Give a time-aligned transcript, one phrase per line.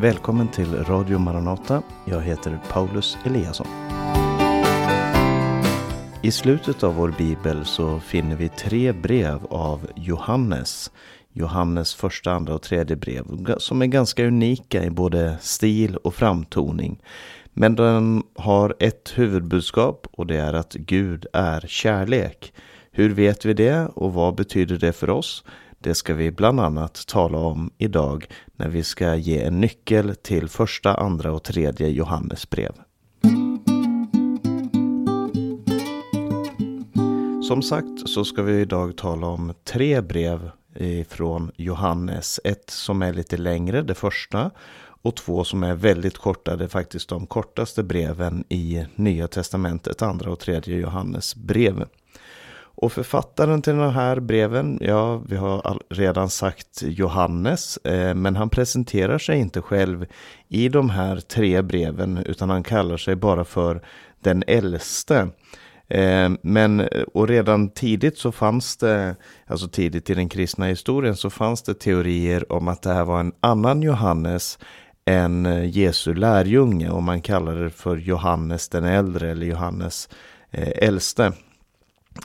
[0.00, 1.82] Välkommen till Radio Maranata.
[2.04, 3.66] Jag heter Paulus Eliasson.
[6.22, 10.92] I slutet av vår bibel så finner vi tre brev av Johannes.
[11.32, 13.24] Johannes första, andra och tredje brev
[13.58, 17.02] som är ganska unika i både stil och framtoning.
[17.52, 22.52] Men de har ett huvudbudskap och det är att Gud är kärlek.
[22.90, 25.44] Hur vet vi det och vad betyder det för oss?
[25.80, 28.26] Det ska vi bland annat tala om idag
[28.58, 32.72] när vi ska ge en nyckel till första, andra och tredje Johannesbrev.
[37.48, 40.50] Som sagt så ska vi idag tala om tre brev
[41.08, 42.40] från Johannes.
[42.44, 44.50] Ett som är lite längre, det första,
[45.02, 46.56] och två som är väldigt korta.
[46.56, 51.84] Det är faktiskt de kortaste breven i Nya Testamentet, andra och tredje Johannes brev.
[52.80, 58.50] Och författaren till de här breven, ja, vi har redan sagt Johannes, eh, men han
[58.50, 60.06] presenterar sig inte själv
[60.48, 63.82] i de här tre breven, utan han kallar sig bara för
[64.20, 65.28] den äldste.
[65.88, 71.30] Eh, men, och redan tidigt så fanns det, alltså tidigt i den kristna historien, så
[71.30, 74.58] fanns det teorier om att det här var en annan Johannes
[75.04, 80.08] än eh, Jesu lärjunge och man kallade det för Johannes den äldre eller Johannes
[80.50, 81.32] eh, äldste.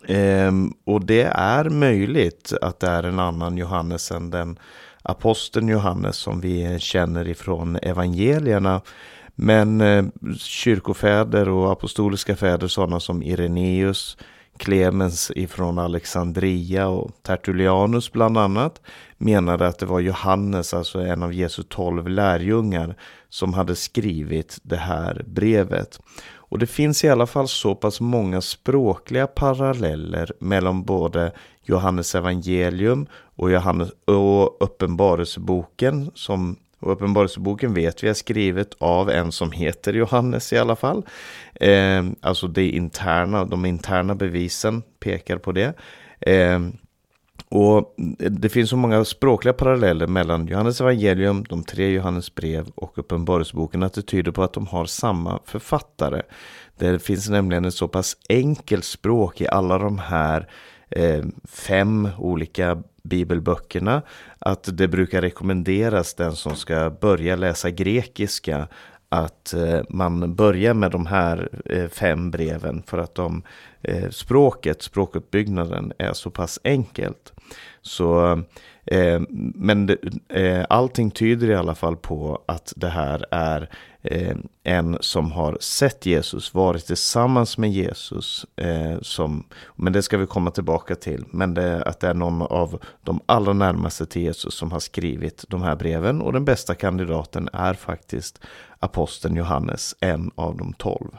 [0.07, 4.59] Ehm, och det är möjligt att det är en annan Johannes än den
[5.01, 8.81] aposteln Johannes som vi känner ifrån evangelierna.
[9.35, 10.05] Men eh,
[10.37, 14.17] kyrkofäder och apostoliska fäder, sådana som Ireneus,
[14.57, 18.81] Clemens ifrån Alexandria och Tertullianus bland annat
[19.17, 22.95] menade att det var Johannes, alltså en av Jesu tolv lärjungar,
[23.29, 25.99] som hade skrivit det här brevet.
[26.53, 31.31] Och det finns i alla fall så pass många språkliga paralleller mellan både
[31.63, 39.31] Johannes evangelium och, Johannes, och Uppenbarelseboken som och Uppenbarelseboken vet vi är skrivet av en
[39.31, 41.05] som heter Johannes i alla fall.
[41.55, 45.73] Eh, alltså det interna, de interna bevisen pekar på det.
[46.19, 46.59] Eh,
[47.55, 52.97] och det finns så många språkliga paralleller mellan Johannes evangelium, de tre Johannes brev och
[52.97, 56.21] Uppenbarelseboken att det tyder på att de har samma författare.
[56.77, 60.47] Det finns nämligen ett så pass enkelt språk i alla de här
[60.89, 64.01] eh, fem olika bibelböckerna
[64.39, 68.67] att det brukar rekommenderas den som ska börja läsa grekiska
[69.13, 73.43] att eh, man börjar med de här eh, fem breven för att de,
[73.81, 77.33] eh, språket, språkuppbyggnaden är så pass enkelt.
[77.81, 78.41] Så,
[79.55, 79.97] men
[80.69, 83.69] allting tyder i alla fall på att det här är
[84.05, 88.45] Eh, en som har sett Jesus, varit tillsammans med Jesus.
[88.55, 89.43] Eh, som,
[89.75, 91.25] men det ska vi komma tillbaka till.
[91.29, 95.45] Men det, att det är någon av de allra närmaste till Jesus som har skrivit
[95.47, 96.21] de här breven.
[96.21, 98.39] Och den bästa kandidaten är faktiskt
[98.79, 101.17] aposteln Johannes, en av de tolv.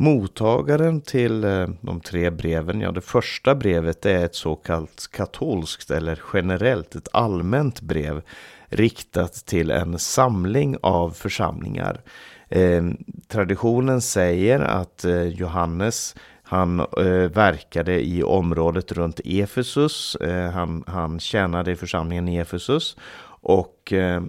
[0.00, 5.90] Mottagaren till eh, de tre breven, ja det första brevet är ett så kallat katolskt
[5.90, 8.22] eller generellt, ett allmänt brev
[8.68, 12.00] riktat till en samling av församlingar.
[12.48, 12.82] Eh,
[13.28, 20.16] traditionen säger att eh, Johannes han eh, verkade i området runt Efesus.
[20.16, 22.96] Eh, han, han tjänade i församlingen i Efesus
[23.40, 24.22] och eh,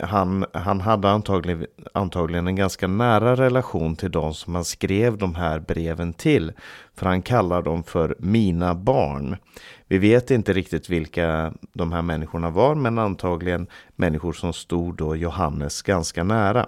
[0.00, 5.34] han, han hade antagligen, antagligen en ganska nära relation till de som han skrev de
[5.34, 6.52] här breven till.
[6.94, 9.36] För han kallar dem för mina barn.
[9.88, 13.66] Vi vet inte riktigt vilka de här människorna var men antagligen
[13.96, 16.66] människor som stod då Johannes ganska nära.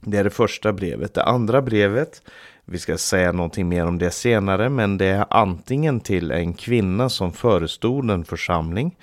[0.00, 1.14] Det är det första brevet.
[1.14, 2.22] Det andra brevet,
[2.64, 7.08] vi ska säga någonting mer om det senare, men det är antingen till en kvinna
[7.08, 8.96] som förestod en församling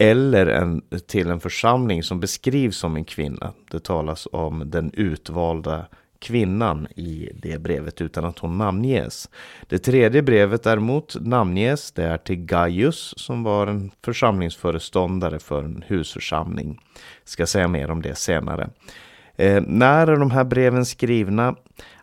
[0.00, 3.52] eller en, till en församling som beskrivs som en kvinna.
[3.70, 5.86] Det talas om den utvalda
[6.18, 9.30] kvinnan i det brevet utan att hon namnges.
[9.68, 15.84] Det tredje brevet däremot namnges, det är till Gaius som var en församlingsföreståndare för en
[15.86, 16.80] husförsamling.
[16.94, 18.70] Jag Ska säga mer om det senare.
[19.36, 21.56] Eh, när är de här breven skrivna?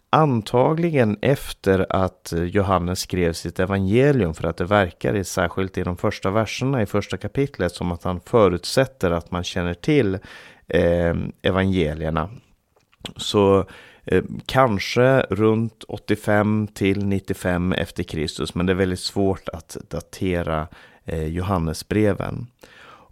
[0.09, 6.31] Antagligen efter att Johannes skrev sitt evangelium för att det verkar särskilt i de första
[6.31, 10.17] verserna i första kapitlet som att han förutsätter att man känner till
[10.67, 12.29] eh, evangelierna.
[13.15, 13.65] Så
[14.05, 20.67] eh, kanske runt 85 till 95 efter Kristus men det är väldigt svårt att datera
[21.05, 22.47] eh, Johannesbreven.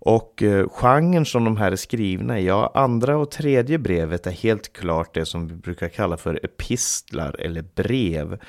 [0.06, 4.31] Och eh, genren som de här är skrivna i, ja, andra och tredje brevet är
[4.31, 8.40] helt klart det som vi brukar kalla för epistlar eller brev.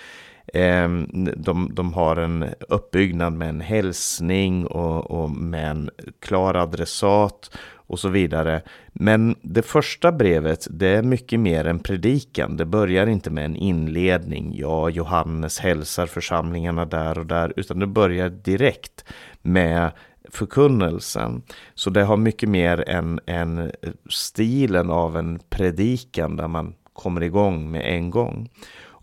[0.55, 7.50] Ehm, de, de har en uppbyggnad med en hälsning och, och med en klar adressat
[7.75, 8.62] och så vidare.
[8.93, 12.56] Men det första brevet, det är mycket mer en predikan.
[12.56, 14.55] Det börjar inte med en inledning.
[14.56, 19.05] Ja, Johannes hälsar församlingarna där och där, utan det börjar direkt
[19.43, 19.91] med
[20.31, 21.43] förkunnelsen.
[21.75, 23.73] Så det har mycket mer än, än
[24.11, 28.50] stilen av en predikan där man kommer igång med en gång.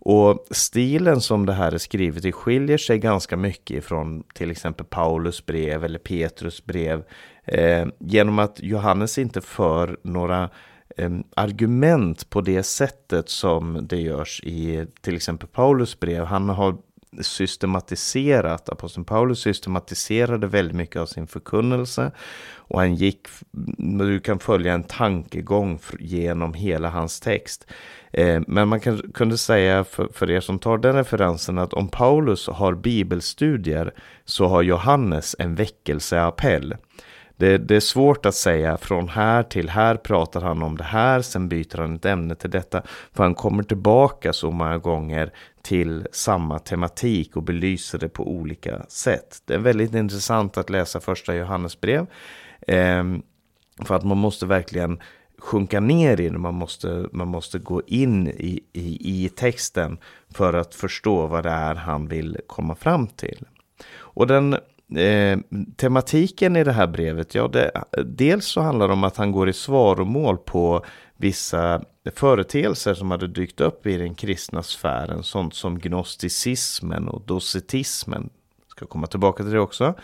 [0.06, 4.86] Och stilen som det här är skrivet i skiljer sig ganska mycket från till exempel
[4.86, 7.04] Paulus brev eller Petrus brev.
[7.44, 10.50] Eh, genom att Johannes inte för några
[10.96, 16.24] eh, argument på det sättet som det görs i till exempel Paulus brev.
[16.24, 16.76] Han har
[17.20, 22.10] systematiserat, aposteln Paulus systematiserade väldigt mycket av sin förkunnelse
[22.56, 23.28] och han gick,
[23.78, 27.66] du kan följa en tankegång genom hela hans text.
[28.12, 31.88] Eh, men man kan, kunde säga för, för er som tar den referensen att om
[31.88, 33.94] Paulus har bibelstudier
[34.24, 36.74] så har Johannes en väckelseappell.
[37.36, 41.22] Det, det, är svårt att säga från här till här pratar han om det här,
[41.22, 42.82] sen byter han ett ämne till detta.
[43.12, 45.32] För han kommer tillbaka så många gånger
[45.62, 49.42] till samma tematik och belyser det på olika sätt.
[49.44, 52.06] Det är väldigt intressant att läsa första Johannesbrev.
[52.66, 53.04] Eh,
[53.84, 55.00] för att man måste verkligen
[55.38, 59.98] sjunka ner i det, man måste, man måste gå in i, i, i texten
[60.34, 63.44] för att förstå vad det är han vill komma fram till.
[63.96, 64.56] Och den
[64.96, 65.38] Eh,
[65.76, 67.70] tematiken i det här brevet, ja, det,
[68.04, 70.84] dels så handlar det om att han går i svaromål på
[71.16, 71.82] vissa
[72.14, 78.30] företeelser som hade dykt upp i den kristna sfären, sånt som gnosticismen och docetismen.
[78.68, 79.94] Ska komma tillbaka till det också.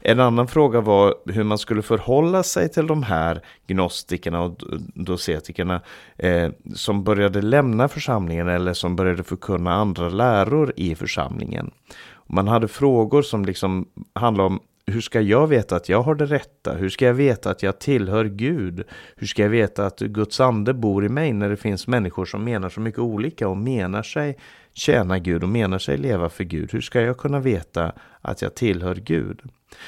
[0.00, 4.60] En annan fråga var hur man skulle förhålla sig till de här gnostikerna och
[4.94, 5.80] docetikerna
[6.16, 11.70] eh, som började lämna församlingen eller som började förkunna andra läror i församlingen.
[12.34, 16.26] Man hade frågor som liksom handlade om hur ska jag veta att jag har det
[16.26, 16.72] rätta?
[16.72, 18.84] Hur ska jag veta att jag tillhör Gud?
[19.16, 22.44] Hur ska jag veta att Guds ande bor i mig när det finns människor som
[22.44, 24.38] menar så mycket olika och menar sig
[24.72, 26.72] tjäna Gud och menar sig leva för Gud?
[26.72, 29.40] Hur ska jag kunna veta att jag tillhör Gud?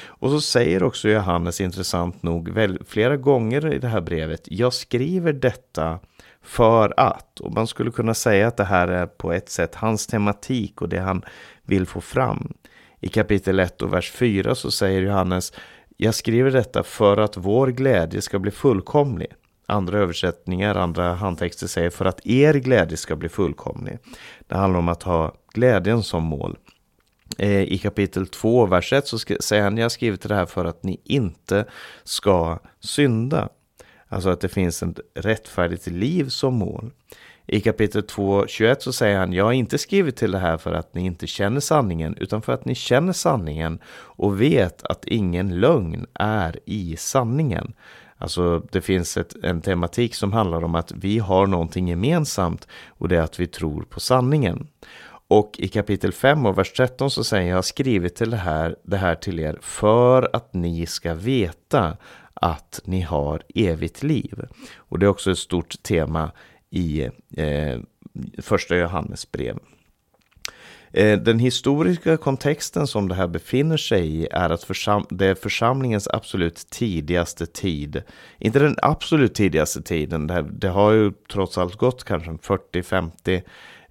[0.05, 4.73] Och så säger också Johannes intressant nog väl, flera gånger i det här brevet, jag
[4.73, 5.99] skriver detta
[6.41, 10.07] för att, och man skulle kunna säga att det här är på ett sätt hans
[10.07, 11.21] tematik och det han
[11.65, 12.53] vill få fram.
[13.01, 15.53] I kapitel 1 och vers 4 så säger Johannes
[15.97, 19.27] Jag skriver detta för att vår glädje ska bli fullkomlig.
[19.67, 23.97] Andra översättningar, andra handtexter säger för att er glädje ska bli fullkomlig.
[24.47, 26.57] Det handlar om att ha glädjen som mål.
[27.37, 30.65] Eh, I kapitel 2, vers 1 så säger han, jag har skrivit det här för
[30.65, 31.65] att ni inte
[32.03, 33.49] ska synda.
[34.07, 36.91] Alltså att det finns ett rättfärdigt liv som mål.
[37.47, 40.93] I kapitel 2.21 så säger han, jag har inte skrivit till det här för att
[40.95, 46.05] ni inte känner sanningen, utan för att ni känner sanningen och vet att ingen lögn
[46.13, 47.73] är i sanningen.
[48.17, 53.07] Alltså det finns ett, en tematik som handlar om att vi har någonting gemensamt och
[53.07, 54.67] det är att vi tror på sanningen.
[55.27, 58.37] Och i kapitel 5 och vers 13 så säger jag, jag har skrivit till det
[58.37, 61.97] här, det här till er för att ni ska veta
[62.33, 64.45] att ni har evigt liv.
[64.75, 66.31] Och det är också ett stort tema
[66.69, 67.79] i eh,
[68.41, 69.57] första Johannes brev.
[70.97, 75.35] Eh, den historiska kontexten som det här befinner sig i är att försam det är
[75.35, 78.03] församlingens absolut tidigaste tid.
[78.39, 82.83] Inte den absolut tidigaste tiden, det, här, det har ju trots allt gått kanske 40,
[82.83, 83.41] 50,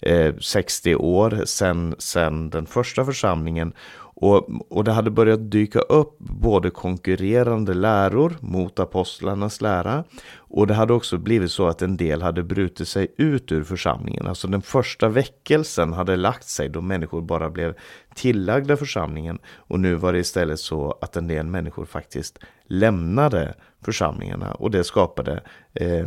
[0.02, 3.72] eh, 60 år sedan, sedan den första församlingen.
[4.16, 10.04] Och, och det hade börjat dyka upp både konkurrerande läror mot apostlarnas lära
[10.36, 14.26] och det hade också blivit så att en del hade brutit sig ut ur församlingen.
[14.26, 17.74] Alltså den första väckelsen hade lagt sig då människor bara blev
[18.14, 23.54] tillagda församlingen och nu var det istället så att en del människor faktiskt lämnade
[23.84, 25.42] församlingarna och det skapade
[25.74, 26.06] eh,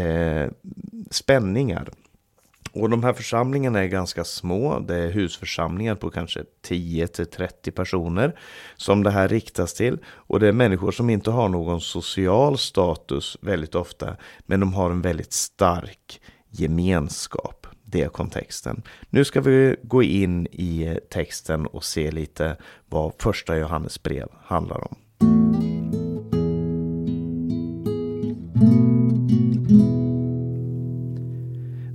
[0.00, 0.50] eh,
[1.10, 1.88] spänningar.
[2.74, 4.78] Och de här församlingarna är ganska små.
[4.78, 8.38] Det är husförsamlingar på kanske 10 30 personer
[8.76, 9.98] som det här riktas till.
[10.06, 14.90] Och det är människor som inte har någon social status väldigt ofta, men de har
[14.90, 17.66] en väldigt stark gemenskap.
[17.84, 18.82] Det är kontexten.
[19.10, 24.84] Nu ska vi gå in i texten och se lite vad första Johannes brev handlar
[24.88, 25.01] om.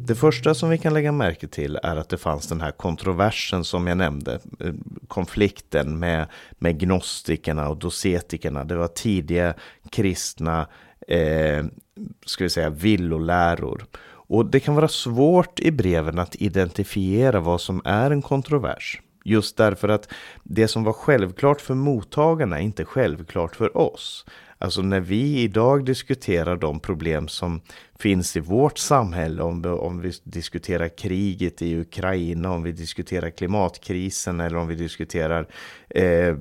[0.08, 3.64] Det första som vi kan lägga märke till är att det fanns den här kontroversen
[3.64, 4.40] som jag nämnde.
[4.60, 4.74] Eh,
[5.08, 8.64] konflikten med, med gnostikerna och docetikerna.
[8.64, 9.54] Det var tidiga
[9.92, 10.68] kristna,
[11.08, 11.66] eh,
[12.26, 13.86] ska vi säga, villoläror.
[14.10, 19.02] Och det kan vara svårt i breven att identifiera vad som är en kontrovers.
[19.24, 20.10] Just därför att
[20.44, 24.26] det som var självklart för mottagarna är inte självklart för oss.
[24.60, 27.62] Alltså när vi idag diskuterar de problem som
[28.00, 34.40] finns i vårt samhälle, om, om vi diskuterar kriget i Ukraina, om vi diskuterar klimatkrisen
[34.40, 35.48] eller om vi diskuterar
[35.90, 36.36] eh,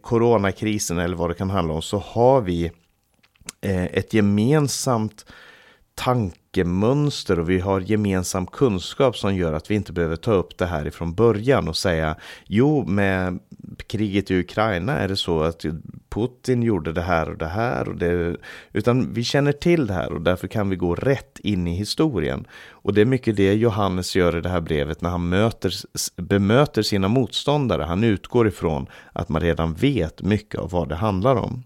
[0.00, 2.64] coronakrisen eller vad det kan handla om, så har vi
[3.60, 5.26] eh, ett gemensamt
[5.98, 10.66] tankemönster och vi har gemensam kunskap som gör att vi inte behöver ta upp det
[10.66, 13.38] här ifrån början och säga jo, med
[13.86, 15.64] kriget i Ukraina är det så att
[16.08, 17.88] Putin gjorde det här och det här.
[17.88, 18.36] Och det,
[18.72, 22.46] utan vi känner till det här och därför kan vi gå rätt in i historien.
[22.70, 25.72] Och det är mycket det Johannes gör i det här brevet när han möter,
[26.16, 27.82] bemöter sina motståndare.
[27.82, 31.64] Han utgår ifrån att man redan vet mycket av vad det handlar om.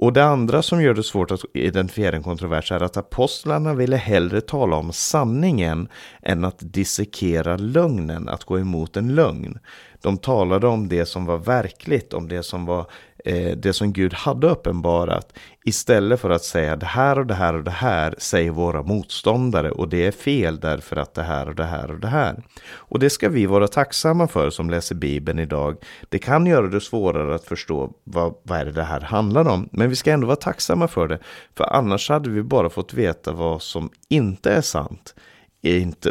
[0.00, 3.96] Och det andra som gör det svårt att identifiera en kontrovers är att apostlarna ville
[3.96, 5.88] hellre tala om sanningen
[6.22, 9.58] än att dissekera lögnen, att gå emot en lögn.
[10.02, 12.86] De talade om det som var verkligt, om det som var
[13.24, 15.32] Eh, det som Gud hade uppenbarat.
[15.64, 19.70] Istället för att säga det här och det här och det här säger våra motståndare
[19.70, 22.42] och det är fel därför att det här och det här och det här.
[22.72, 25.76] Och det ska vi vara tacksamma för som läser Bibeln idag.
[26.08, 29.68] Det kan göra det svårare att förstå vad, vad är det, det här handlar om.
[29.72, 31.18] Men vi ska ändå vara tacksamma för det.
[31.56, 35.14] För annars hade vi bara fått veta vad som inte är sant.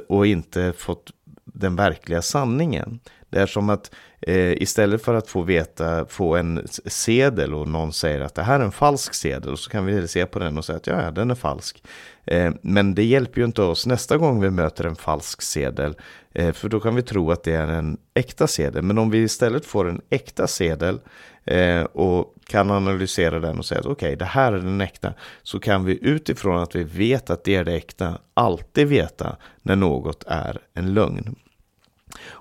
[0.10, 1.12] och inte fått
[1.46, 3.00] den verkliga sanningen.
[3.30, 7.94] Det är som att eh, istället för att få veta, få en sedel och någon
[7.94, 10.66] säger att det här är en falsk sedel så kan vi se på den och
[10.66, 11.84] säga att ja, den är falsk.
[12.26, 15.96] Eh, men det hjälper ju inte oss nästa gång vi möter en falsk sedel.
[16.34, 18.84] Eh, för då kan vi tro att det är en äkta sedel.
[18.84, 21.00] Men om vi istället får en äkta sedel
[21.46, 25.14] eh, och kan analysera den och säga att okej, okay, det här är den äkta.
[25.44, 29.76] Så kan vi utifrån att vi vet att det är det äkta alltid veta när
[29.76, 31.36] något är en lögn.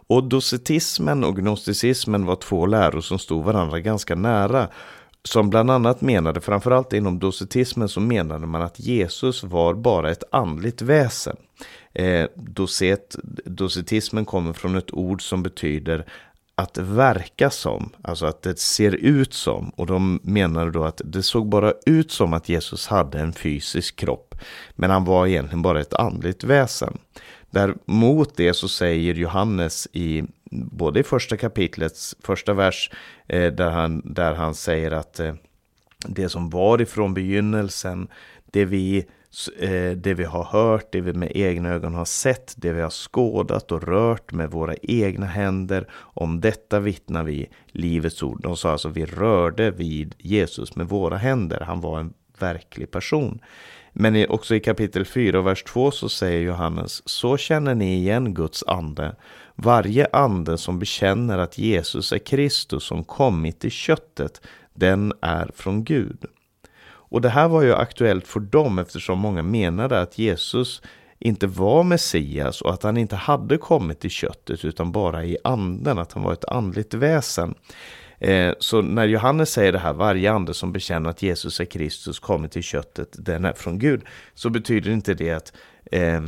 [0.08, 4.68] Och docetismen och gnosticismen var två läror som stod varandra ganska nära.
[5.22, 10.22] Som bland annat menade, framförallt inom docetismen, så menade man att Jesus var bara ett
[10.30, 11.36] andligt väsen.
[11.92, 16.06] Eh, docet, docetismen kommer från ett ord som betyder
[16.54, 19.68] att verka som, alltså att det ser ut som.
[19.68, 23.96] Och de menade då att det såg bara ut som att Jesus hade en fysisk
[23.96, 24.34] kropp.
[24.72, 26.98] Men han var egentligen bara ett andligt väsen.
[27.50, 32.90] Där mot det så säger Johannes i både i första kapitlets första vers
[33.26, 35.34] eh, där, han, där han säger att eh,
[36.06, 38.08] det som var ifrån begynnelsen,
[38.50, 38.98] det vi,
[39.58, 42.90] eh, det vi har hört, det vi med egna ögon har sett, det vi har
[42.90, 48.42] skådat och rört med våra egna händer, om detta vittnar vi livets ord.
[48.42, 53.40] De sa alltså vi rörde vid Jesus med våra händer, han var en verklig person.
[54.00, 58.64] Men också i kapitel 4 vers 2 så säger Johannes, så känner ni igen Guds
[58.66, 59.16] ande.
[59.54, 64.40] Varje ande som bekänner att Jesus är Kristus som kommit i köttet,
[64.74, 66.24] den är från Gud.
[66.84, 70.82] Och det här var ju aktuellt för dem eftersom många menade att Jesus
[71.18, 75.98] inte var Messias och att han inte hade kommit i köttet utan bara i anden,
[75.98, 77.54] att han var ett andligt väsen.
[78.20, 82.18] Eh, så när Johannes säger det här, varje ande som bekänner att Jesus är Kristus
[82.18, 84.02] kommer till köttet, den är från Gud,
[84.34, 85.52] så betyder inte det att,
[85.92, 86.22] eh,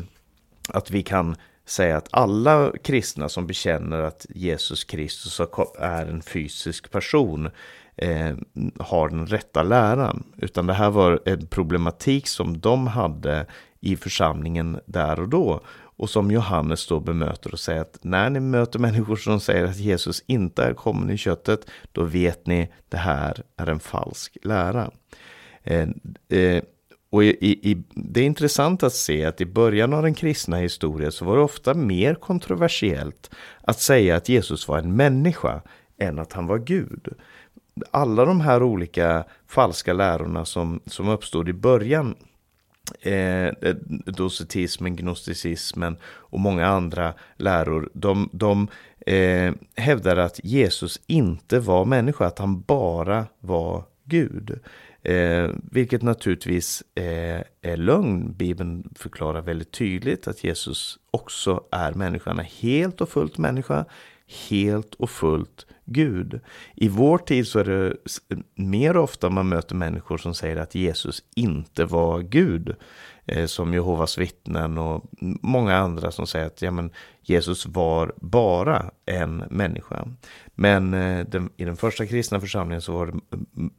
[0.68, 5.40] att vi kan säga att alla kristna som bekänner att Jesus Kristus
[5.78, 7.50] är en fysisk person
[7.96, 8.36] eh,
[8.78, 10.24] har den rätta läran.
[10.36, 13.46] Utan det här var en problematik som de hade
[13.80, 15.60] i församlingen där och då.
[16.00, 19.76] Och som Johannes då bemöter och säger att när ni möter människor som säger att
[19.76, 21.60] Jesus inte är kommen i köttet,
[21.92, 24.90] då vet ni att det här är en falsk lära.
[25.62, 25.88] Eh,
[26.28, 26.62] eh,
[27.10, 31.12] och i, i, det är intressant att se att i början av den kristna historien
[31.12, 33.30] så var det ofta mer kontroversiellt
[33.62, 35.62] att säga att Jesus var en människa
[35.98, 37.08] än att han var Gud.
[37.90, 42.14] Alla de här olika falska lärorna som, som uppstod i början
[43.02, 43.76] Eh, eh,
[44.06, 48.68] docetismen, gnosticismen och många andra läror, de, de
[49.06, 54.60] eh, hävdar att Jesus inte var människa, att han bara var Gud.
[55.02, 58.32] Eh, vilket naturligtvis eh, är lögn.
[58.32, 63.84] Bibeln förklarar väldigt tydligt att Jesus också är människan, är helt och fullt människa,
[64.48, 66.40] helt och fullt Gud.
[66.74, 67.96] I vår tid så är det
[68.54, 72.76] mer ofta man möter människor som säger att Jesus inte var Gud.
[73.26, 75.04] Eh, som Jehovas vittnen och
[75.42, 76.90] många andra som säger att ja, men
[77.22, 80.08] Jesus var bara en människa.
[80.54, 83.20] Men eh, den, i den första kristna församlingen så var det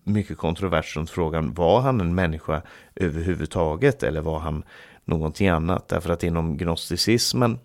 [0.03, 2.61] mycket kontrovers runt frågan, var han en människa
[2.95, 4.63] överhuvudtaget eller var han
[5.05, 5.87] någonting annat?
[5.87, 7.59] Därför att inom gnosticismen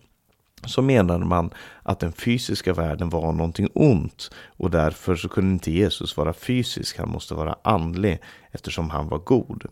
[0.65, 1.49] så menade man
[1.83, 6.99] att den fysiska världen var någonting ont och därför så kunde inte Jesus vara fysisk,
[6.99, 8.19] han måste vara andlig
[8.51, 9.65] eftersom han var god.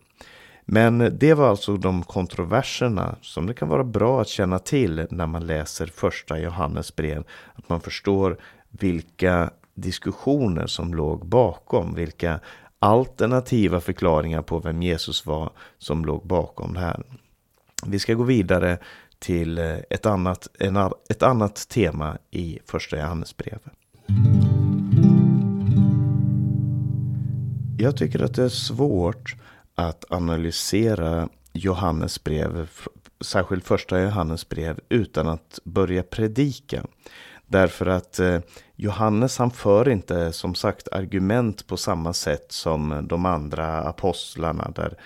[0.65, 5.27] Men det var alltså de kontroverserna som det kan vara bra att känna till när
[5.27, 7.23] man läser första Johannes brev.
[7.55, 8.37] Att man förstår
[8.69, 12.39] vilka diskussioner som låg bakom, vilka
[12.79, 17.03] alternativa förklaringar på vem Jesus var som låg bakom det här.
[17.85, 18.77] Vi ska gå vidare
[19.25, 20.77] till eh, ett annat, en,
[21.09, 23.63] ett annat tema i första Johannesbrevet.
[27.77, 29.35] Jag tycker att det är svårt
[29.75, 32.69] att analysera Johannes brev,
[33.21, 36.85] särskilt första Johannes brev, utan att börja predika.
[37.47, 38.39] Därför att eh,
[38.75, 44.71] Johannes han för inte som sagt argument på samma sätt som de andra apostlarna.
[44.75, 44.97] Där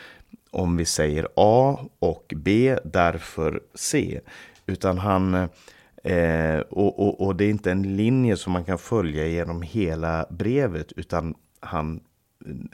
[0.51, 4.22] om vi säger A och B, därför C.
[4.65, 5.34] Utan han,
[6.03, 10.25] eh, och, och, och det är inte en linje som man kan följa genom hela
[10.29, 12.00] brevet, utan han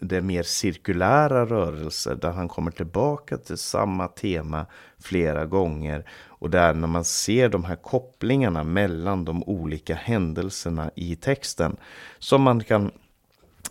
[0.02, 4.66] det är mer cirkulära rörelser där han kommer tillbaka till samma tema
[5.00, 6.10] flera gånger.
[6.26, 11.78] Och där när man ser de här kopplingarna mellan de olika händelserna i texten
[12.20, 12.92] som man kan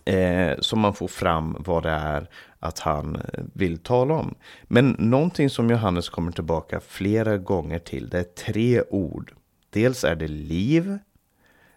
[0.04, 2.28] eh, som man får fram vad det är
[2.64, 4.34] att han eh, vill tala om.
[4.62, 9.32] Men någonting som Johannes kommer tillbaka flera gånger till, det är tre ord.
[9.70, 10.98] Dels är det liv,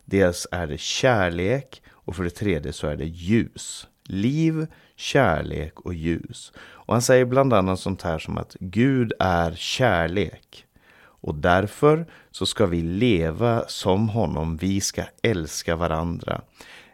[0.06, 3.88] dels är det kärlek och för det tredje så är det ljus.
[4.04, 6.52] Liv, kärlek och ljus.
[6.58, 10.66] Och han säger bland annat sånt här som att Gud är kärlek.
[11.00, 16.42] Och därför så ska vi leva som honom, vi ska älska varandra.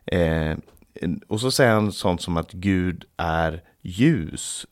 [0.05, 0.57] Eh,
[1.27, 4.67] och så säger han sånt som att Gud är ljus.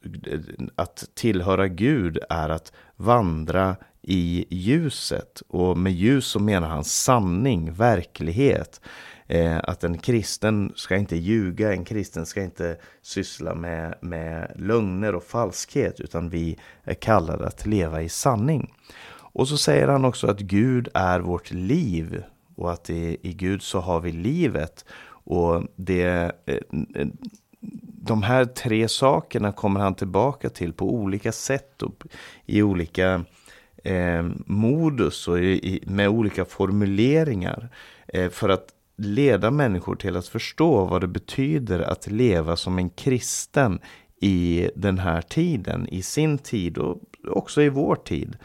[0.76, 5.42] Att tillhöra Gud är att vandra i ljuset.
[5.48, 8.82] Och med ljus så menar han sanning, verklighet.
[9.28, 15.16] Eh, att en kristen ska inte ljuga, en kristen ska inte syssla med, med lögner
[15.16, 18.74] och falskhet, utan vi är kallade att leva i sanning.
[19.34, 22.24] Och så säger han också att Gud är vårt liv
[22.56, 24.86] och att i, i Gud så har vi livet.
[25.24, 27.08] Och det, eh,
[28.04, 32.04] de här tre sakerna kommer han tillbaka till på olika sätt och
[32.46, 33.26] i olika
[33.84, 37.70] eh, modus och i, med olika formuleringar.
[38.08, 42.90] Eh, för att leda människor till att förstå vad det betyder att leva som en
[42.90, 43.80] kristen
[44.22, 48.38] i den här tiden, i sin tid och också i vår tid.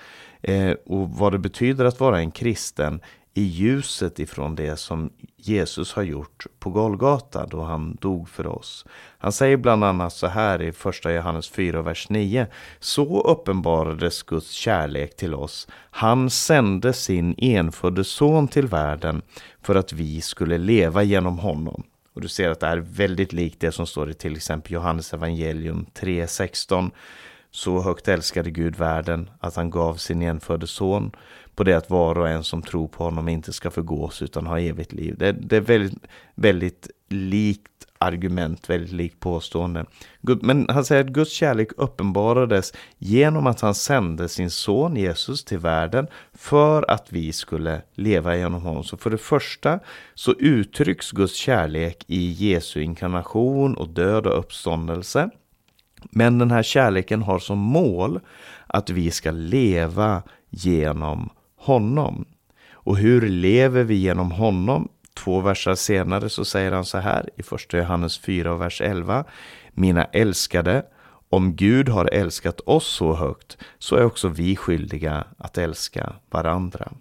[0.42, 3.00] Eh, och vad det betyder att vara en kristen
[3.36, 8.84] i ljuset ifrån det som Jesus har gjort på Golgata då han dog för oss.
[9.18, 12.46] Han säger bland annat så här i första Johannes 4, vers 9.
[12.80, 15.68] Så uppenbarades Guds kärlek till oss.
[15.90, 19.22] Han sände sin enfödde son till världen
[19.62, 21.82] för att vi skulle leva genom honom.
[22.14, 25.14] Och du ser att det är väldigt likt det som står i till exempel Johannes
[25.14, 26.90] evangelium 3.16.
[27.56, 31.10] Så högt älskade Gud världen att han gav sin enfödde son
[31.54, 34.60] på det att var och en som tror på honom inte ska förgås utan ha
[34.60, 35.14] evigt liv.
[35.18, 39.84] Det, det är väldigt, väldigt likt argument, väldigt likt påstående.
[40.20, 45.58] Men han säger att Guds kärlek uppenbarades genom att han sände sin son Jesus till
[45.58, 48.84] världen för att vi skulle leva genom honom.
[48.84, 49.80] Så för det första
[50.14, 55.30] så uttrycks Guds kärlek i Jesu inkarnation och död och uppståndelse.
[56.10, 58.20] Men den här kärleken har som mål
[58.66, 62.24] att vi ska leva genom honom.
[62.72, 64.88] Och hur lever vi genom honom?
[65.14, 69.24] Två verser senare så säger han så här i första Johannes 4 och vers 11.
[69.72, 70.82] Mina älskade,
[71.28, 76.92] om Gud har älskat oss så högt så är också vi skyldiga att älska varandra.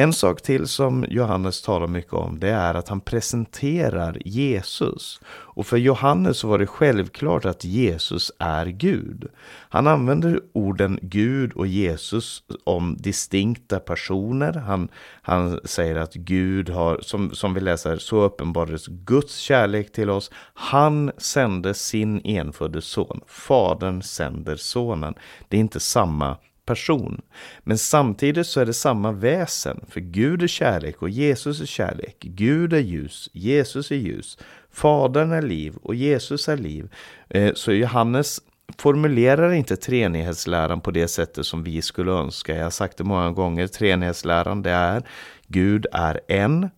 [0.00, 5.20] En sak till som Johannes talar mycket om det är att han presenterar Jesus.
[5.26, 9.28] Och för Johannes var det självklart att Jesus är Gud.
[9.68, 14.52] Han använder orden Gud och Jesus om distinkta personer.
[14.52, 14.88] Han,
[15.22, 20.30] han säger att Gud har, som, som vi läser, så uppenbarades Guds kärlek till oss.
[20.54, 23.20] Han sände sin enfödde son.
[23.26, 25.14] Fadern sänder sonen.
[25.48, 26.36] Det är inte samma
[26.68, 27.20] person.
[27.60, 32.16] Men samtidigt så är det samma väsen, för Gud är kärlek och Jesus är kärlek.
[32.20, 34.38] Gud är ljus, Jesus är ljus.
[34.72, 36.88] Fadern är liv och Jesus är liv.
[37.28, 38.40] Eh, så Johannes
[38.78, 42.56] formulerar inte treenighetsläran på det sättet som vi skulle önska.
[42.56, 45.02] Jag har sagt det många gånger, treenighetsläran det är
[45.46, 46.70] Gud är en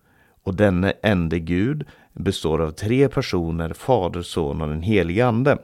[0.45, 5.59] och denne ende Gud består av tre personer, Fader, Son och den helige Ande.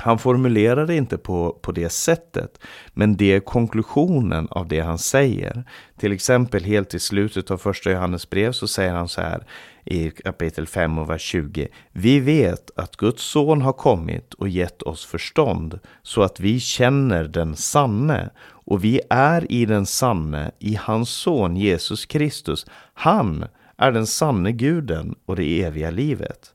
[0.00, 2.58] Han formulerar det inte på, på det sättet,
[2.92, 5.64] men det är konklusionen av det han säger.
[5.98, 9.46] Till exempel helt i slutet av första Johannes brev så säger han så här
[9.84, 11.68] i kapitel 5 och vers 20.
[11.92, 17.24] Vi vet att Guds son har kommit och gett oss förstånd så att vi känner
[17.24, 22.66] den sanne och vi är i den sanne, i hans son Jesus Kristus.
[22.94, 23.44] Han
[23.76, 26.54] är den sanne guden och det eviga livet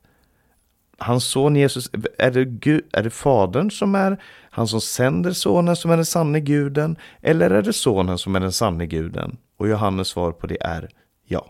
[0.97, 5.75] hans son Jesus, är det, Gud, är det fadern som är han som sänder sonen
[5.75, 6.95] som är den sanne guden?
[7.21, 9.37] Eller är det sonen som är den sanne guden?
[9.57, 10.89] Och Johannes svar på det är
[11.27, 11.45] ja,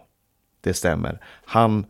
[0.62, 1.19] det stämmer.
[1.45, 1.86] Han,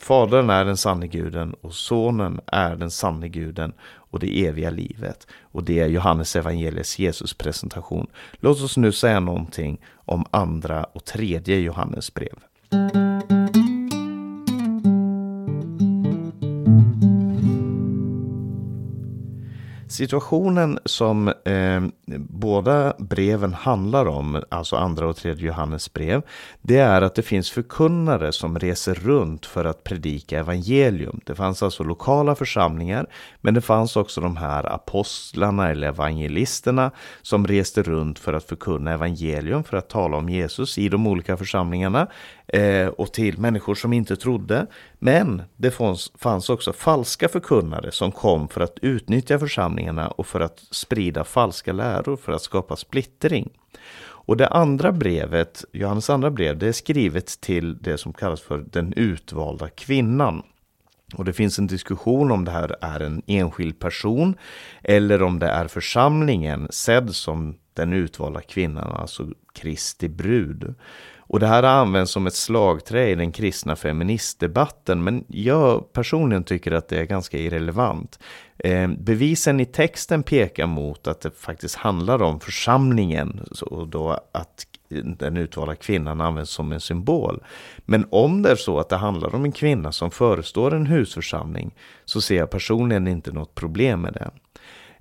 [0.00, 5.26] fadern är den sanne guden och sonen är den sanne guden och det eviga livet.
[5.40, 8.06] Och det är Johannes evangeliets Jesus presentation.
[8.32, 12.38] Låt oss nu säga någonting om andra och tredje Johannes brev.
[20.00, 21.82] Situationen som eh,
[22.18, 26.22] båda breven handlar om, alltså andra och tredje Johannes brev,
[26.62, 31.20] det är att det finns förkunnare som reser runt för att predika evangelium.
[31.24, 33.06] Det fanns alltså lokala församlingar,
[33.40, 36.90] men det fanns också de här apostlarna eller evangelisterna
[37.22, 41.36] som reste runt för att förkunna evangelium, för att tala om Jesus i de olika
[41.36, 42.06] församlingarna
[42.46, 44.66] eh, och till människor som inte trodde.
[44.98, 49.38] Men det fanns, fanns också falska förkunnare som kom för att utnyttja
[49.90, 53.50] församlingarna och för att sprida falska läror för att skapa splittring.
[54.28, 58.64] Och det andra brevet, Johannes andra brev, det är skrivet till det som kallas för
[58.72, 60.42] den utvalda kvinnan.
[61.16, 64.36] Och det finns en diskussion om det här är en enskild person
[64.84, 70.74] eller om det är församlingen sedd som den utvalda kvinnan, alltså Kristi brud.
[71.30, 76.72] Och det här används som ett slagträ i den kristna feministdebatten, men jag personligen tycker
[76.72, 78.18] att det är ganska irrelevant.
[78.58, 84.66] Eh, bevisen i texten pekar mot att det faktiskt handlar om församlingen, och då att
[85.18, 87.42] den utvalda kvinnan används som en symbol.
[87.78, 91.74] Men om det är så att det handlar om en kvinna som förestår en husförsamling,
[92.04, 94.30] så ser jag personligen inte något problem med det.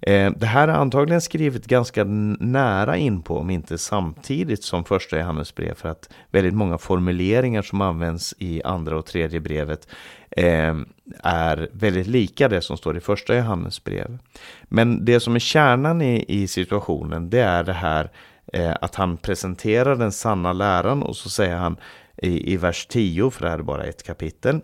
[0.01, 2.03] Eh, det här är antagligen skrivet ganska
[2.39, 7.81] nära in på, om inte samtidigt som första Johannesbrev, för att väldigt många formuleringar som
[7.81, 9.87] används i andra och tredje brevet
[10.31, 10.75] eh,
[11.23, 14.17] är väldigt lika det som står i första Johannesbrev.
[14.63, 18.11] Men det som är kärnan i, i situationen, det är det här
[18.53, 21.77] eh, att han presenterar den sanna läran och så säger han
[22.17, 24.61] i, i vers 10, för det här är bara ett kapitel,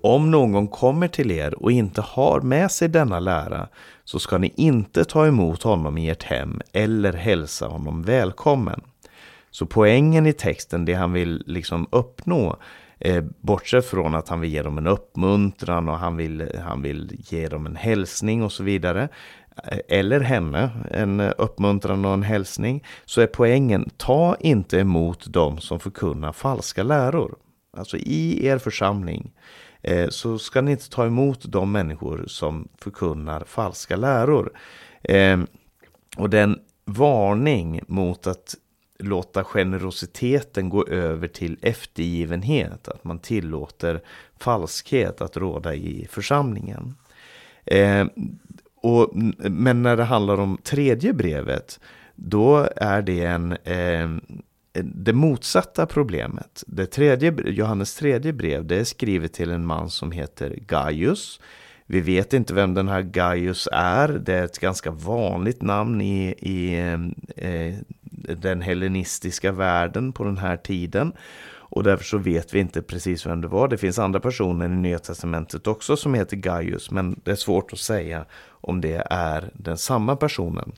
[0.00, 3.68] om någon kommer till er och inte har med sig denna lära
[4.04, 8.80] så ska ni inte ta emot honom i ert hem eller hälsa honom välkommen.
[9.50, 12.56] Så poängen i texten, det han vill liksom uppnå,
[12.98, 17.16] eh, bortsett från att han vill ge dem en uppmuntran och han vill, han vill
[17.18, 19.08] ge dem en hälsning och så vidare,
[19.64, 25.58] eh, eller henne en uppmuntran och en hälsning, så är poängen, ta inte emot dem
[25.58, 27.34] som förkunnar falska läror.
[27.76, 29.32] Alltså i er församling
[29.82, 34.52] Eh, så ska ni inte ta emot de människor som förkunnar falska läror.
[35.02, 35.46] Ehm,
[36.16, 38.54] och den varning mot att
[38.98, 44.00] låta generositeten gå över till eftergivenhet, att man tillåter
[44.38, 46.94] falskhet att råda i församlingen.
[47.64, 48.10] Ehm,
[48.82, 51.80] och, men när det handlar om tredje brevet,
[52.14, 54.20] då är det en, ehm,
[54.82, 56.64] det motsatta problemet.
[56.66, 61.40] Det tredje, Johannes tredje brev det är skrivet till en man som heter Gaius.
[61.86, 64.08] Vi vet inte vem den här Gaius är.
[64.08, 66.78] Det är ett ganska vanligt namn i, i
[67.36, 67.74] eh,
[68.36, 71.12] den hellenistiska världen på den här tiden.
[71.70, 73.68] Och därför så vet vi inte precis vem det var.
[73.68, 76.90] Det finns andra personer i Nya Testamentet också som heter Gaius.
[76.90, 80.72] Men det är svårt att säga om det är den samma personen.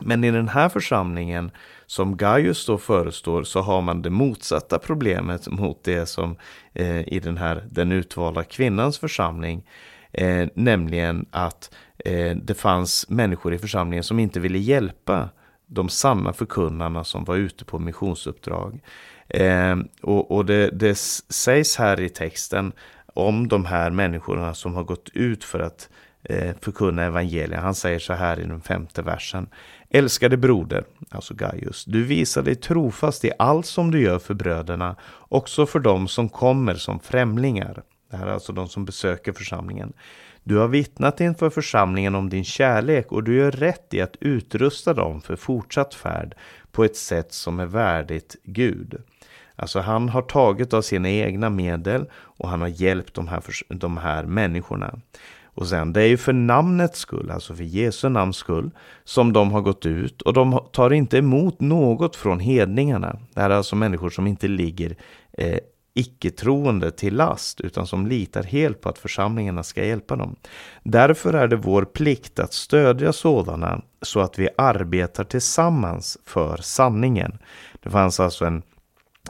[0.00, 1.50] Men i den här församlingen
[1.86, 6.36] som Gaius då förestår så har man det motsatta problemet mot det som
[6.72, 9.68] eh, i den här den utvalda kvinnans församling.
[10.12, 15.28] Eh, nämligen att eh, det fanns människor i församlingen som inte ville hjälpa
[15.66, 18.80] de sanna förkunnarna som var ute på missionsuppdrag.
[19.28, 22.72] Eh, och, och det, det sägs här i texten
[23.14, 25.88] om de här människorna som har gått ut för att
[26.22, 27.60] eh, förkunna evangeliet.
[27.60, 29.46] Han säger så här i den femte versen.
[29.96, 34.96] Älskade broder, alltså Gaius, du visar dig trofast i allt som du gör för bröderna,
[35.28, 37.82] också för dem som kommer som främlingar.
[38.10, 39.92] Det här är alltså de som besöker församlingen.
[40.42, 44.94] Du har vittnat inför församlingen om din kärlek och du gör rätt i att utrusta
[44.94, 46.34] dem för fortsatt färd
[46.72, 49.02] på ett sätt som är värdigt Gud.
[49.56, 53.96] Alltså han har tagit av sina egna medel och han har hjälpt de här, de
[53.96, 54.98] här människorna.
[55.54, 58.70] Och sen, det är ju för namnets skull, alltså för Jesu namns skull,
[59.04, 63.18] som de har gått ut och de tar inte emot något från hedningarna.
[63.34, 64.96] Det här är alltså människor som inte ligger
[65.32, 65.58] eh,
[65.94, 70.36] icke-troende till last, utan som litar helt på att församlingarna ska hjälpa dem.
[70.82, 77.38] Därför är det vår plikt att stödja sådana så att vi arbetar tillsammans för sanningen.
[77.82, 78.62] Det fanns alltså en,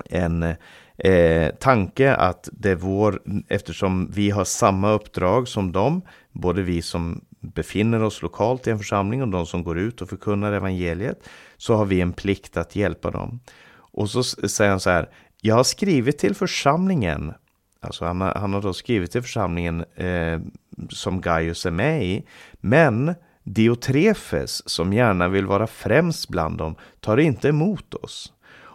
[0.05, 0.55] en
[0.99, 6.03] eh, tanke att det är vår, eftersom vi har samma uppdrag som dem,
[6.33, 10.09] både vi som befinner oss lokalt i en församling och de som går ut och
[10.09, 13.41] förkunnar evangeliet, så har vi en plikt att hjälpa dem.
[13.77, 15.09] Och så säger han så här,
[15.41, 17.33] jag har skrivit till församlingen,
[17.81, 20.41] alltså han har, han har då skrivit till församlingen eh,
[20.89, 22.25] som Gaius är med i,
[22.61, 28.33] men Diotrefes, som gärna vill vara främst bland dem, tar inte emot oss.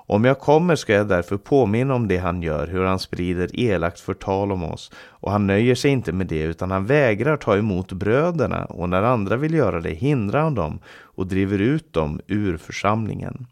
[0.10, 4.00] Om jag kommer ska jag därför påminna om det han gör, hur han sprider elakt
[4.00, 4.92] förtal om oss.
[4.96, 9.04] Och han nöjer sig inte med det, utan han vägrar ta emot bröderna, och när
[9.04, 13.48] andra vill göra det hindrar han dem och driver ut dem ur församlingen.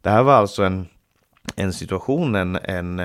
[0.00, 0.86] Det här var alltså en
[1.56, 3.00] en situation, en, en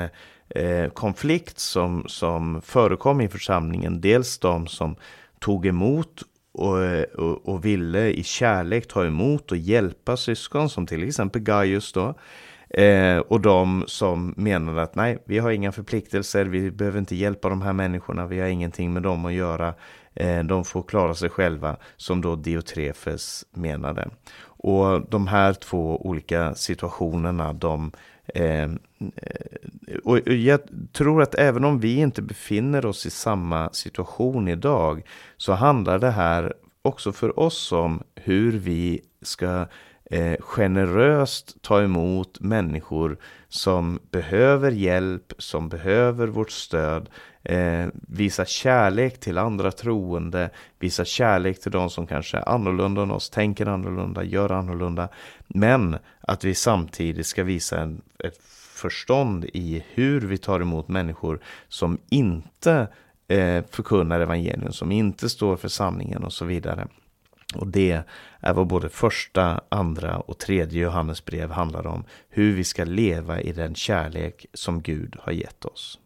[0.50, 4.02] eh, konflikt som, som förekom i församlingen.
[4.02, 4.96] Dels de som
[5.40, 6.78] tog emot och,
[7.16, 12.14] och, och, ville i kärlek ta emot och hjälpa syskon som till exempel Gaius då.
[12.70, 17.50] Eh, och de som menade att nej, vi har inga förpliktelser, vi behöver inte hjälpa
[17.50, 19.74] de här människorna, vi har ingenting med dem att göra.
[20.16, 24.10] Eh, de får klara sig själva, som då Diotrefes menade.
[24.44, 27.92] Och de här två olika situationerna, de
[28.36, 28.70] Eh, eh
[30.04, 30.60] och jag
[30.94, 35.04] tror att även om vi inte befinner oss i samma situation idag
[35.38, 39.66] så handlar det här också för oss om hur vi ska
[40.10, 43.18] eh, generöst ta emot människor
[43.50, 47.10] som behöver hjälp, som behöver vårt stöd,
[47.44, 53.12] eh, visa kärlek till andra troende, visa kärlek till de som kanske är annorlunda än
[53.12, 55.10] oss, tänker annorlunda, gör annorlunda.
[55.48, 58.38] Men att vi samtidigt ska visa en, ett
[58.78, 62.88] förstånd i hur vi tar emot människor som inte
[63.28, 66.88] eh, förkunnar evangelium, som inte står för sanningen och så vidare.
[67.56, 68.04] Och det
[68.40, 72.04] är vad både första, andra och tredje Johannesbrev handlar om.
[72.30, 76.00] Hur vi ska leva i den kärlek som Gud har gett oss.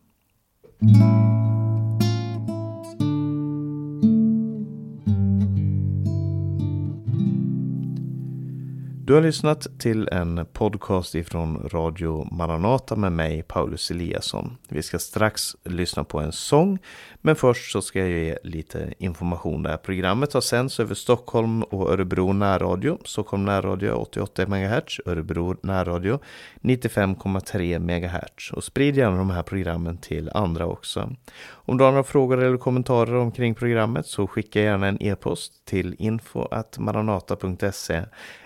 [9.12, 14.58] Du har lyssnat till en podcast ifrån Radio Maranata med mig, Paulus Eliasson.
[14.69, 16.80] Vi ska strax lyssna på en sång,
[17.21, 19.63] men först så ska jag ge lite information.
[19.63, 22.97] Det här programmet har sänds över Stockholm och Örebro närradio.
[23.06, 26.19] Stockholm närradio 88 MHz, Örebro närradio
[26.62, 28.52] 95,3 MHz.
[28.52, 31.15] Och sprid gärna de här programmen till andra också.
[31.50, 35.95] Om du har några frågor eller kommentarer omkring programmet så skicka gärna en e-post till
[36.00, 38.04] info.maranata.se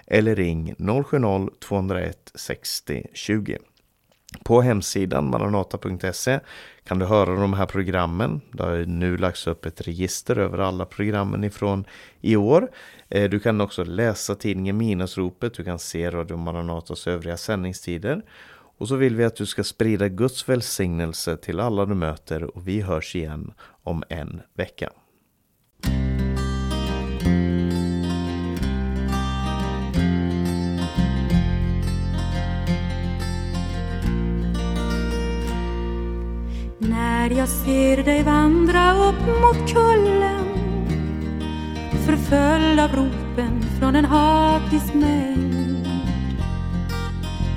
[0.07, 3.57] eller ring 070-201 60 20.
[4.43, 6.39] På hemsidan maranata.se
[6.83, 8.41] kan du höra de här programmen.
[8.51, 11.85] Det har nu lagts upp ett register över alla programmen ifrån
[12.21, 12.71] i år.
[13.09, 18.21] Eh, du kan också läsa tidningen Minusropet, du kan se Radio Maranatas övriga sändningstider.
[18.77, 22.67] Och så vill vi att du ska sprida Guds välsignelse till alla du möter och
[22.67, 24.89] vi hörs igen om en vecka.
[37.29, 40.45] När jag ser dig vandra upp mot kullen
[42.05, 45.87] förföljd av ropen från en hatisk mängd.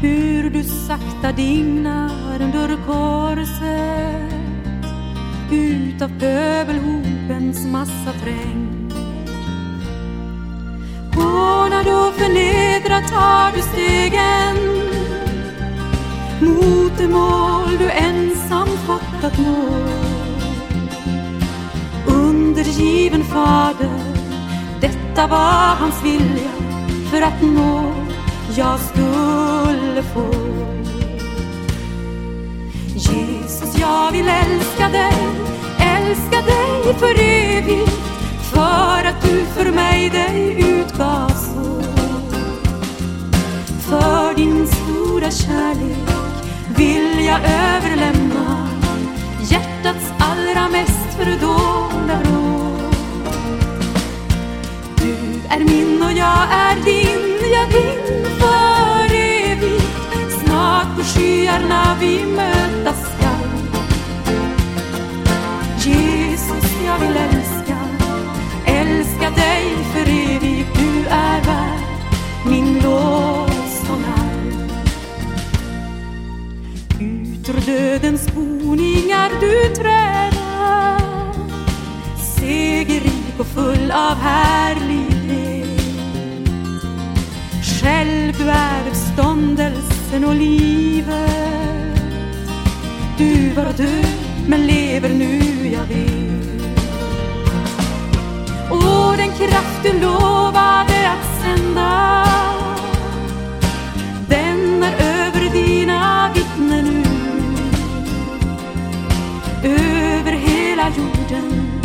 [0.00, 4.32] Hur du sakta dignar under korset
[5.52, 8.92] ut av pöbelhopens massaträngd
[11.14, 14.87] Hånad och förnedrad tar du stegen
[16.40, 19.64] mot det mål du ensam fattat nå.
[22.06, 23.90] Undergiven fader,
[24.80, 26.50] detta var hans vilja
[27.10, 27.92] för att nå.
[28.56, 30.26] Jag skulle få.
[32.94, 35.12] Jesus, jag vill älska dig,
[35.78, 37.98] älska dig för evigt.
[38.52, 41.82] För att du för mig dig utgav så.
[43.80, 46.07] För din stora kärlek
[46.78, 48.68] vill jag överlämna
[49.50, 52.70] hjärtats allra mest fördolda vrå.
[54.96, 59.84] Du är min och jag är din, ja din för evigt.
[60.44, 63.48] Snart på skyarna vi mötas skall.
[65.78, 67.78] Jesus, jag vill älska,
[68.66, 70.68] älska dig för evigt.
[70.74, 71.80] Du är värd
[72.44, 73.37] min lov.
[77.68, 80.98] dödens boningar du träda
[82.16, 85.82] Segerrik och full av härlighet.
[87.62, 91.18] Själv du är uppståndelsen och livet.
[93.18, 94.06] Du var död
[94.46, 95.40] men lever nu,
[95.72, 96.62] jag vet.
[98.70, 102.24] Och den kraft du lovade att sända.
[104.28, 107.07] Den är över dina vittnen nu.
[109.64, 111.80] Över hela jorden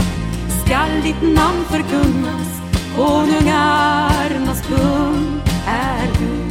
[0.66, 2.62] skall ditt namn förkunnas.
[2.96, 6.44] Konungarnas kung är du.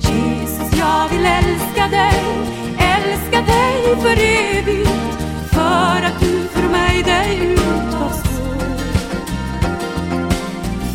[0.00, 2.22] Jesus, jag vill älska dig
[2.78, 4.90] Älska dig för evigt
[5.50, 8.42] För att du för mig dig utgav så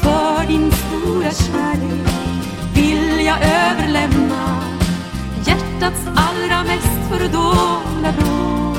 [0.02, 2.08] För din stora kärlek
[2.74, 4.63] vill jag överlämna
[5.84, 8.76] hjärtats allra mest fördolda vrå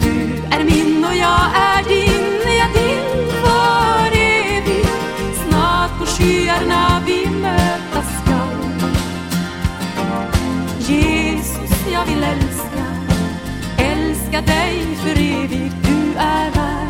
[0.00, 4.88] Du är min och jag är din, ja din för evigt.
[5.48, 8.90] Snart på skyarna vi mötas skall.
[10.78, 12.84] Jesus, jag vill älska,
[13.78, 16.88] älska dig för evigt Du är värd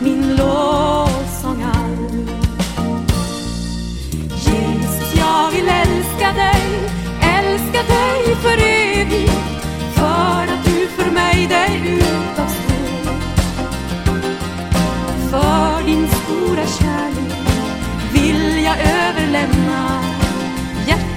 [0.00, 0.75] min lov.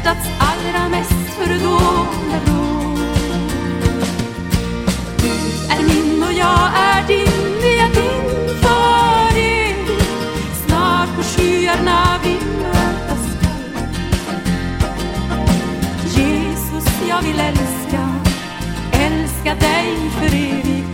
[0.09, 2.95] Längtats allra mest fördolda vrå.
[5.17, 5.29] Du
[5.73, 10.05] är min och jag är din, vi är din för evigt.
[10.65, 13.81] Snart på skyarna vi mötas skall.
[16.03, 18.09] Jesus, jag vill älska,
[18.91, 20.89] älska dig för evigt.